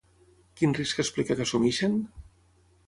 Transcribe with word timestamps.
Quin 0.61 0.73
risc 0.79 1.03
explica 1.03 1.39
que 1.41 1.47
assumeixen? 1.49 2.01